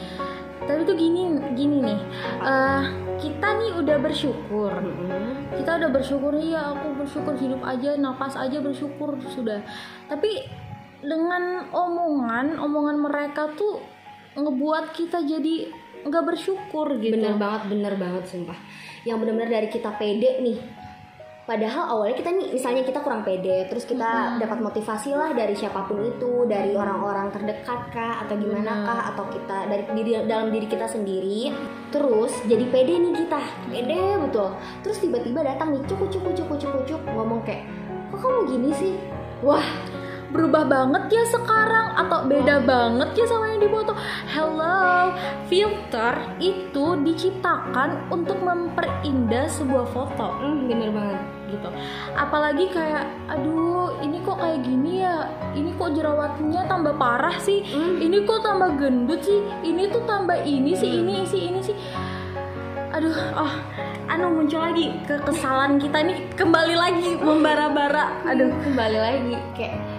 Tapi 0.63 0.87
tuh 0.87 0.95
gini, 0.95 1.27
gini 1.59 1.83
nih. 1.83 2.01
eh, 2.39 2.83
kita 3.19 3.49
nih 3.59 3.83
udah 3.83 3.99
bersyukur. 3.99 4.71
Kita 5.59 5.71
udah 5.75 5.91
bersyukur 5.91 6.39
ya. 6.39 6.71
Aku 6.79 6.95
bersyukur 6.95 7.35
hidup 7.35 7.67
aja, 7.67 7.99
napas 7.99 8.39
aja 8.39 8.63
bersyukur 8.63 9.19
sudah. 9.27 9.59
Tapi 10.07 10.47
dengan 11.03 11.67
omongan, 11.67 12.63
omongan 12.63 12.97
mereka 13.03 13.51
tuh 13.59 13.83
ngebuat 14.39 14.95
kita 14.95 15.27
jadi 15.27 15.67
nggak 16.07 16.25
bersyukur 16.27 16.99
gitu. 16.99 17.15
bener 17.15 17.39
banget 17.39 17.63
bener 17.71 17.95
banget 17.99 18.25
sumpah. 18.27 18.59
Yang 19.03 19.17
bener-bener 19.23 19.51
dari 19.51 19.69
kita 19.71 19.91
pede 19.99 20.43
nih. 20.43 20.59
Padahal 21.43 21.91
awalnya 21.91 22.23
kita 22.23 22.31
nih 22.31 22.55
misalnya 22.55 22.87
kita 22.87 23.03
kurang 23.03 23.27
pede 23.27 23.67
terus 23.67 23.83
kita 23.83 24.39
dapat 24.39 24.63
motivasi 24.63 25.11
lah 25.11 25.35
dari 25.35 25.59
siapa 25.59 25.91
pun 25.91 25.99
itu 25.99 26.47
dari 26.47 26.71
orang-orang 26.71 27.35
terdekat 27.35 27.91
kah 27.91 28.23
atau 28.23 28.39
gimana 28.39 28.87
kah 28.87 29.11
atau 29.11 29.27
kita 29.27 29.67
dari 29.67 29.83
diri 29.91 30.23
dalam 30.23 30.55
diri 30.55 30.71
kita 30.71 30.87
sendiri. 30.87 31.51
Terus 31.91 32.31
jadi 32.47 32.63
pede 32.71 32.95
nih 32.95 33.27
kita. 33.27 33.41
Pede 33.75 34.03
betul. 34.23 34.55
Terus 34.87 34.99
tiba-tiba 35.03 35.43
datang 35.43 35.75
nih 35.75 35.83
cukup 35.91 36.15
cukup 36.15 36.33
cukup 36.39 36.57
cukup 36.63 36.83
cukup 36.87 37.11
ngomong 37.11 37.43
kayak 37.43 37.67
kok 38.15 38.23
kamu 38.23 38.41
gini 38.47 38.71
sih? 38.79 38.95
Wah 39.43 39.67
berubah 40.33 40.65
banget 40.65 41.13
ya 41.13 41.25
sekarang 41.29 41.93
atau 41.93 42.25
beda 42.25 42.65
banget 42.65 43.09
ya 43.15 43.25
sama 43.29 43.53
yang 43.53 43.61
di 43.61 43.69
foto. 43.69 43.93
Hello, 44.33 45.13
filter 45.47 46.17
itu 46.41 46.85
diciptakan 47.05 48.09
untuk 48.09 48.41
memperindah 48.41 49.47
sebuah 49.53 49.87
foto. 49.93 50.41
hmm, 50.41 50.73
bener 50.73 50.91
banget. 50.91 51.21
Gitu. 51.53 51.69
Apalagi 52.17 52.65
kayak 52.73 53.05
aduh 53.29 53.93
ini 54.01 54.25
kok 54.25 54.41
kayak 54.41 54.65
gini 54.65 55.05
ya? 55.05 55.29
Ini 55.53 55.71
kok 55.77 55.93
jerawatnya 55.93 56.65
tambah 56.65 56.97
parah 56.97 57.37
sih? 57.37 57.61
Hmm. 57.69 58.01
ini 58.01 58.25
kok 58.25 58.41
tambah 58.41 58.73
gendut 58.81 59.21
sih? 59.21 59.45
Ini 59.61 59.93
tuh 59.93 60.03
tambah 60.09 60.41
ini 60.49 60.73
sih 60.73 61.05
ini 61.05 61.29
sih 61.29 61.53
ini 61.53 61.61
sih. 61.61 61.77
Aduh 62.93 63.17
oh 63.37 63.53
anu 64.09 64.33
muncul 64.33 64.65
lagi 64.65 64.97
kekesalan 65.05 65.77
kita 65.77 66.01
nih. 66.01 66.25
Kembali 66.33 66.73
lagi 66.73 67.21
membara-bara. 67.21 68.17
Aduh 68.25 68.49
aduh. 68.49 68.59
kembali 68.65 68.99
lagi 68.99 69.37
kayak 69.53 69.92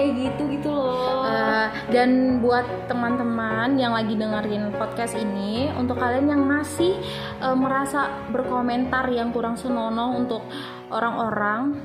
kayak 0.00 0.12
gitu 0.16 0.42
gitu 0.56 0.70
loh. 0.72 1.28
Eh, 1.28 1.68
dan 1.92 2.40
buat 2.40 2.64
teman-teman 2.88 3.76
yang 3.76 3.92
lagi 3.92 4.16
dengerin 4.16 4.72
podcast 4.80 5.12
ini, 5.20 5.68
untuk 5.76 6.00
kalian 6.00 6.32
yang 6.32 6.42
masih 6.48 6.96
eh, 7.44 7.56
merasa 7.56 8.08
berkomentar 8.32 9.04
yang 9.12 9.28
kurang 9.28 9.60
senonoh 9.60 10.16
untuk 10.16 10.40
orang-orang, 10.88 11.84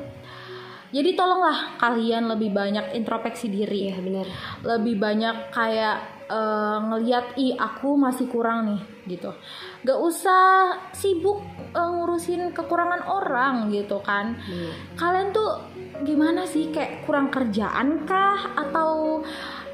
jadi 0.96 1.12
tolonglah 1.12 1.76
kalian 1.76 2.32
lebih 2.32 2.56
banyak 2.56 2.96
introspeksi 2.96 3.52
diri, 3.52 3.92
iya 3.92 4.00
bener 4.00 4.28
lebih 4.64 4.96
banyak 4.96 5.52
kayak 5.52 5.98
eh, 6.32 6.78
ngeliat 6.88 7.36
ih 7.36 7.60
aku 7.60 8.00
masih 8.00 8.32
kurang 8.32 8.72
nih 8.72 8.82
gitu. 9.20 9.36
Gak 9.84 10.00
usah 10.00 10.74
sibuk 10.96 11.44
eh, 11.76 11.90
ngurusin 12.00 12.56
kekurangan 12.56 13.12
orang 13.12 13.70
gitu 13.76 14.00
kan. 14.00 14.40
Bener 14.40 14.74
kalian 14.96 15.36
tuh 15.36 15.75
gimana 16.04 16.44
sih? 16.44 16.74
Kayak 16.74 17.08
kurang 17.08 17.32
kerjaan 17.32 18.04
kah? 18.04 18.58
Atau 18.58 19.22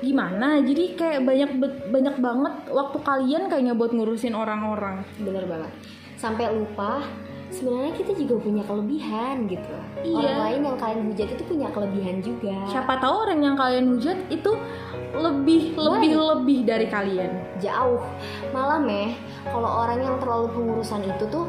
gimana? 0.01 0.61
Jadi 0.61 0.97
kayak 0.97 1.25
banyak 1.25 1.51
banyak 1.89 2.15
banget 2.21 2.53
waktu 2.69 2.97
kalian 3.01 3.43
kayaknya 3.49 3.73
buat 3.73 3.95
ngurusin 3.95 4.37
orang-orang. 4.37 5.01
Bener 5.21 5.45
banget. 5.49 5.71
Sampai 6.17 6.53
lupa 6.53 7.01
sebenarnya 7.51 7.93
kita 7.99 8.11
juga 8.15 8.35
punya 8.39 8.63
kelebihan 8.63 9.45
gitu. 9.45 9.75
Iya. 10.01 10.17
orang 10.17 10.39
lain 10.47 10.61
yang 10.65 10.77
kalian 10.79 11.01
hujat 11.11 11.27
itu 11.35 11.43
punya 11.45 11.67
kelebihan 11.69 12.17
juga. 12.23 12.55
Siapa 12.71 12.93
tahu 12.97 13.15
orang 13.27 13.39
yang 13.43 13.55
kalian 13.59 13.85
hujat 13.97 14.17
itu 14.31 14.51
lebih 15.11 15.75
lebih 15.75 16.11
lebih 16.15 16.59
dari 16.63 16.87
kalian. 16.87 17.31
Jauh. 17.59 18.01
Malah 18.55 18.79
meh 18.79 19.13
kalau 19.45 19.85
orang 19.85 19.99
yang 19.99 20.15
terlalu 20.17 20.47
pengurusan 20.55 21.03
itu 21.03 21.23
tuh 21.27 21.45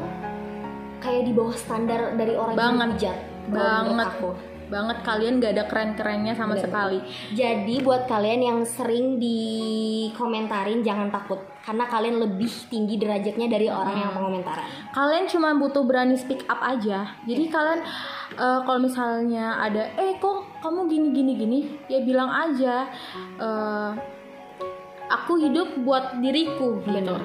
kayak 0.99 1.27
di 1.27 1.31
bawah 1.35 1.55
standar 1.55 2.15
dari 2.15 2.35
orang 2.35 2.55
yang 2.55 2.61
Banget. 2.63 2.89
hujat. 2.99 3.17
Kalau 3.43 3.59
menurut 3.59 3.87
Banget. 3.91 4.07
aku 4.07 4.29
banget 4.67 4.97
kalian 5.01 5.39
gak 5.39 5.53
ada 5.55 5.65
keren-kerennya 5.67 6.33
sama 6.35 6.55
Bener. 6.55 6.63
sekali. 6.67 6.99
Jadi 7.33 7.75
buat 7.81 8.05
kalian 8.05 8.41
yang 8.43 8.59
sering 8.63 9.17
dikomentarin 9.17 10.83
jangan 10.83 11.09
takut. 11.09 11.39
Karena 11.63 11.87
kalian 11.87 12.19
lebih 12.19 12.51
tinggi 12.67 12.99
derajatnya 12.99 13.47
dari 13.47 13.71
orang 13.71 13.95
yang 13.95 14.11
pengomentaran. 14.11 14.67
kalian 14.91 15.25
cuma 15.31 15.55
butuh 15.55 15.83
berani 15.87 16.19
speak 16.19 16.43
up 16.51 16.59
aja. 16.59 17.15
Jadi 17.23 17.47
kalian 17.47 17.79
eh, 18.35 18.59
kalau 18.67 18.79
misalnya 18.83 19.57
ada 19.63 19.87
eh 19.95 20.19
kok 20.19 20.59
kamu 20.59 20.91
gini 20.91 21.07
gini 21.15 21.31
gini? 21.39 21.59
Ya 21.87 22.03
bilang 22.03 22.29
aja 22.29 22.91
eh, 23.39 23.91
aku 25.13 25.39
hidup 25.39 25.77
buat 25.85 26.19
diriku 26.19 26.81
gitu 26.83 27.15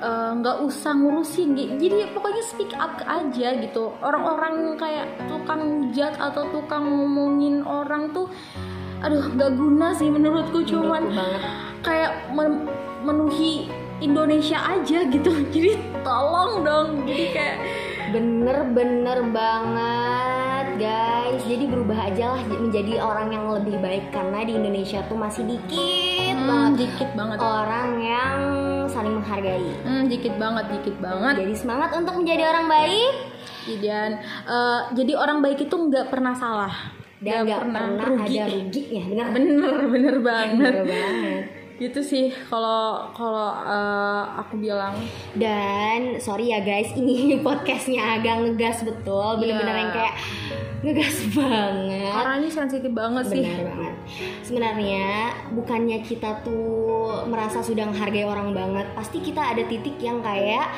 nggak 0.00 0.56
usah 0.64 0.92
ngurusin. 0.94 1.54
Jadi 1.54 2.10
pokoknya 2.14 2.42
speak 2.46 2.72
up 2.78 2.98
aja 3.04 3.58
gitu. 3.58 3.94
Orang-orang 4.02 4.78
kayak 4.78 5.06
tukang 5.26 5.92
jat 5.94 6.14
atau 6.18 6.46
tukang 6.54 6.86
ngomongin 6.86 7.62
orang 7.66 8.10
tuh 8.14 8.30
aduh 8.98 9.30
nggak 9.30 9.54
guna 9.54 9.94
sih 9.94 10.10
menurutku. 10.10 10.62
Cuman 10.66 11.10
Menurutku 11.10 11.86
kayak 11.86 12.12
men- 12.34 12.66
memenuhi 13.02 13.70
Indonesia 14.02 14.58
aja 14.58 15.06
gitu. 15.06 15.30
Jadi 15.54 15.78
tolong 16.02 16.66
dong. 16.66 16.88
Jadi 17.06 17.24
kayak 17.32 17.58
Bener-bener 18.08 19.20
banget 19.36 20.80
guys. 20.80 21.44
Jadi 21.44 21.68
berubah 21.68 22.08
aja 22.08 22.32
lah 22.32 22.42
menjadi 22.48 23.04
orang 23.04 23.28
yang 23.36 23.46
lebih 23.52 23.76
baik. 23.84 24.08
Karena 24.08 24.48
di 24.48 24.56
Indonesia 24.56 25.04
tuh 25.04 25.18
masih 25.20 25.44
dikit 25.44 26.32
hmm, 26.32 26.48
banget. 26.48 26.88
dikit 26.88 27.10
banget. 27.12 27.36
Orang 27.36 28.00
yang 28.00 28.40
saling 28.88 29.14
menghargai. 29.14 29.62
hmm, 29.78 30.04
dikit 30.06 30.34
banget 30.34 30.64
dikit 30.70 30.96
banget 30.98 31.34
Jadi 31.38 31.54
semangat 31.54 31.90
untuk 31.92 32.14
menjadi 32.14 32.42
orang 32.46 32.66
baik 32.66 33.14
dan 33.78 34.10
eh, 34.44 34.80
jadi 34.92 35.12
orang 35.14 35.38
baik 35.38 35.60
itu 35.60 35.76
nggak 35.78 36.08
pernah 36.08 36.32
salah 36.32 36.72
dan 37.18 37.44
nggak 37.44 37.60
pernah, 37.60 38.06
rugi 38.06 38.36
ada 38.36 38.46
ruginya. 38.48 39.02
Bener 39.04 39.26
bener 39.28 39.80
bener 39.86 40.16
banget 40.20 40.72
Bener 40.72 40.84
banget. 40.84 41.44
gitu 41.78 42.00
sih 42.00 42.26
kalau 42.44 43.06
kalau 43.12 43.54
eh, 43.60 44.22
aku 44.36 44.58
bilang 44.58 44.98
Dan 45.32 46.18
sorry 46.18 46.48
ya 46.48 46.58
guys, 46.60 46.90
ini 46.92 47.14
podcastnya 47.46 48.16
agak 48.16 48.42
ngegas 48.42 48.82
betul, 48.82 49.38
bener-bener 49.38 49.70
Iya. 49.70 49.80
yang 49.80 49.92
kayak 49.92 50.14
ngegas 50.78 51.16
banget. 51.34 52.22
ini 52.38 52.48
sensitif 52.48 52.92
banget 52.94 53.24
sih 53.26 53.42
Benar 53.42 53.62
banget. 53.66 53.94
Sebenarnya 54.42 55.08
bukannya 55.50 55.98
kita 56.02 56.40
tuh 56.42 57.26
merasa 57.26 57.60
sudah 57.60 57.82
menghargai 57.84 58.22
orang 58.22 58.54
banget, 58.54 58.86
pasti 58.94 59.18
kita 59.18 59.42
ada 59.42 59.62
titik 59.66 59.98
yang 59.98 60.22
kayak 60.22 60.70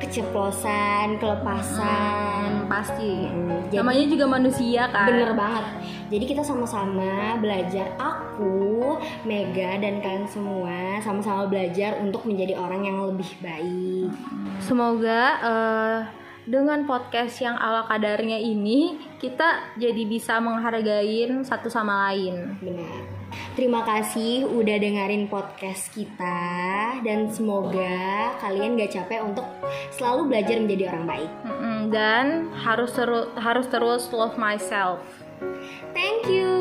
keceplosan, 0.00 1.20
kelepasan. 1.20 2.64
Hmm, 2.64 2.68
pasti 2.68 3.28
Hmm, 3.28 3.68
jadi- 3.68 3.78
namanya 3.78 4.04
juga 4.08 4.24
manusia 4.26 4.82
kan 4.88 5.06
Bener 5.06 5.32
banget. 5.32 5.64
Jadi 6.10 6.24
kita 6.26 6.42
sama-sama 6.42 7.38
belajar. 7.38 7.94
Aku, 7.94 8.98
Mega 9.22 9.78
dan 9.78 10.02
kalian 10.02 10.26
semua 10.26 10.98
sama-sama 10.98 11.46
belajar 11.46 12.00
untuk 12.00 12.26
menjadi 12.26 12.58
orang 12.58 12.82
yang 12.82 12.98
lebih 13.06 13.30
baik. 13.38 14.10
Semoga 14.58 15.20
eh, 15.38 15.98
dengan 16.50 16.82
podcast 16.82 17.38
yang 17.38 17.54
ala 17.54 17.86
kadarnya 17.86 18.34
ini 18.34 18.98
kita 19.22 19.78
jadi 19.78 20.02
bisa 20.02 20.42
menghargain 20.42 21.46
satu 21.46 21.70
sama 21.70 22.10
lain. 22.10 22.58
Benar. 22.58 23.06
Terima 23.54 23.86
kasih 23.86 24.50
udah 24.50 24.76
dengerin 24.82 25.30
podcast 25.30 25.94
kita 25.94 26.42
dan 27.06 27.30
semoga 27.30 28.34
kalian 28.42 28.74
gak 28.74 28.98
capek 28.98 29.22
untuk 29.22 29.46
selalu 29.94 30.34
belajar 30.34 30.58
menjadi 30.58 30.90
orang 30.90 31.06
baik. 31.06 31.30
Dan 31.94 32.50
harus 32.58 32.90
terus 32.98 33.30
harus 33.38 33.66
terus 33.70 34.02
love 34.10 34.34
myself. 34.34 34.98
Thank 35.94 36.26
you. 36.26 36.59